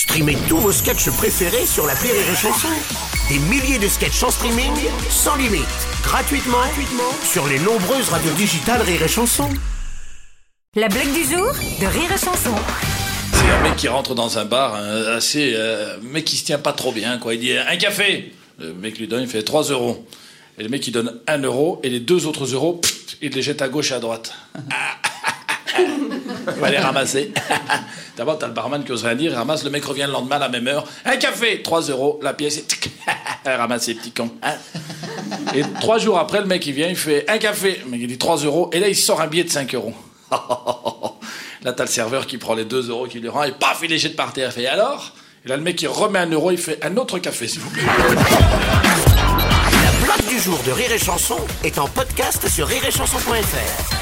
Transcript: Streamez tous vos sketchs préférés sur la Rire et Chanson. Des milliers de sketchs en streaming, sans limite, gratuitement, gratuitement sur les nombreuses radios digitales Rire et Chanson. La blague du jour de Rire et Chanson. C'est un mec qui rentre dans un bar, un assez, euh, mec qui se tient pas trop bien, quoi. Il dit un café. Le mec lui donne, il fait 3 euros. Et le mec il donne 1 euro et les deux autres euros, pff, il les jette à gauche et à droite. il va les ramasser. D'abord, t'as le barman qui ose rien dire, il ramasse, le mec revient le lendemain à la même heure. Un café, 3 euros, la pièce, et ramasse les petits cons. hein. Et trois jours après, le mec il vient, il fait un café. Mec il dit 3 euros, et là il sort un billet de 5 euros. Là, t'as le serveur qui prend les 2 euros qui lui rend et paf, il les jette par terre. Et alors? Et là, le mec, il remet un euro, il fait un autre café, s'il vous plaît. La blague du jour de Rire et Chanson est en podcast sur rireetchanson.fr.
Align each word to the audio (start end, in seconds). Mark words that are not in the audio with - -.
Streamez 0.00 0.38
tous 0.48 0.56
vos 0.56 0.72
sketchs 0.72 1.10
préférés 1.10 1.66
sur 1.66 1.86
la 1.86 1.92
Rire 1.92 2.14
et 2.14 2.34
Chanson. 2.34 2.68
Des 3.28 3.38
milliers 3.38 3.78
de 3.78 3.86
sketchs 3.86 4.22
en 4.22 4.30
streaming, 4.30 4.72
sans 5.10 5.36
limite, 5.36 5.60
gratuitement, 6.02 6.56
gratuitement 6.56 7.12
sur 7.22 7.46
les 7.46 7.58
nombreuses 7.58 8.08
radios 8.08 8.32
digitales 8.32 8.80
Rire 8.80 9.02
et 9.02 9.08
Chanson. 9.08 9.50
La 10.74 10.88
blague 10.88 11.12
du 11.12 11.22
jour 11.24 11.52
de 11.52 11.86
Rire 11.86 12.10
et 12.14 12.18
Chanson. 12.18 12.54
C'est 13.34 13.50
un 13.50 13.60
mec 13.60 13.76
qui 13.76 13.88
rentre 13.88 14.14
dans 14.14 14.38
un 14.38 14.46
bar, 14.46 14.74
un 14.74 15.04
assez, 15.16 15.52
euh, 15.54 15.98
mec 16.00 16.24
qui 16.24 16.38
se 16.38 16.46
tient 16.46 16.58
pas 16.58 16.72
trop 16.72 16.92
bien, 16.92 17.18
quoi. 17.18 17.34
Il 17.34 17.40
dit 17.40 17.52
un 17.52 17.76
café. 17.76 18.32
Le 18.58 18.72
mec 18.72 18.98
lui 18.98 19.06
donne, 19.06 19.24
il 19.24 19.28
fait 19.28 19.42
3 19.42 19.64
euros. 19.64 20.08
Et 20.58 20.62
le 20.62 20.70
mec 20.70 20.86
il 20.86 20.92
donne 20.92 21.20
1 21.26 21.42
euro 21.42 21.78
et 21.82 21.90
les 21.90 22.00
deux 22.00 22.24
autres 22.24 22.46
euros, 22.46 22.80
pff, 22.80 23.18
il 23.20 23.32
les 23.32 23.42
jette 23.42 23.60
à 23.60 23.68
gauche 23.68 23.90
et 23.90 23.94
à 23.94 24.00
droite. 24.00 24.32
il 25.78 26.60
va 26.60 26.70
les 26.70 26.78
ramasser. 26.78 27.32
D'abord, 28.16 28.38
t'as 28.38 28.46
le 28.48 28.52
barman 28.52 28.84
qui 28.84 28.92
ose 28.92 29.04
rien 29.04 29.14
dire, 29.14 29.32
il 29.32 29.36
ramasse, 29.36 29.64
le 29.64 29.70
mec 29.70 29.84
revient 29.84 30.04
le 30.06 30.12
lendemain 30.12 30.36
à 30.36 30.40
la 30.40 30.48
même 30.48 30.66
heure. 30.68 30.84
Un 31.04 31.16
café, 31.16 31.62
3 31.62 31.82
euros, 31.82 32.18
la 32.22 32.32
pièce, 32.34 32.58
et 32.58 32.64
ramasse 33.50 33.86
les 33.88 33.94
petits 33.94 34.12
cons. 34.12 34.30
hein. 34.42 34.54
Et 35.54 35.62
trois 35.80 35.98
jours 35.98 36.18
après, 36.18 36.40
le 36.40 36.46
mec 36.46 36.66
il 36.66 36.72
vient, 36.74 36.88
il 36.88 36.96
fait 36.96 37.24
un 37.30 37.38
café. 37.38 37.80
Mec 37.88 38.00
il 38.02 38.06
dit 38.08 38.18
3 38.18 38.38
euros, 38.38 38.68
et 38.72 38.80
là 38.80 38.88
il 38.88 38.96
sort 38.96 39.20
un 39.20 39.26
billet 39.26 39.44
de 39.44 39.50
5 39.50 39.74
euros. 39.74 39.94
Là, 41.62 41.72
t'as 41.74 41.84
le 41.84 41.90
serveur 41.90 42.26
qui 42.26 42.38
prend 42.38 42.54
les 42.54 42.64
2 42.64 42.88
euros 42.88 43.06
qui 43.06 43.20
lui 43.20 43.28
rend 43.28 43.42
et 43.44 43.52
paf, 43.52 43.80
il 43.82 43.90
les 43.90 43.98
jette 43.98 44.16
par 44.16 44.32
terre. 44.32 44.56
Et 44.58 44.66
alors? 44.66 45.12
Et 45.44 45.48
là, 45.48 45.56
le 45.56 45.62
mec, 45.62 45.80
il 45.82 45.88
remet 45.88 46.18
un 46.18 46.30
euro, 46.30 46.50
il 46.50 46.58
fait 46.58 46.82
un 46.84 46.96
autre 46.96 47.18
café, 47.18 47.48
s'il 47.48 47.60
vous 47.60 47.70
plaît. 47.70 47.82
La 47.84 47.92
blague 50.06 50.26
du 50.28 50.38
jour 50.38 50.58
de 50.66 50.72
Rire 50.72 50.92
et 50.92 50.98
Chanson 50.98 51.36
est 51.64 51.78
en 51.78 51.88
podcast 51.88 52.46
sur 52.48 52.66
rireetchanson.fr. 52.66 53.99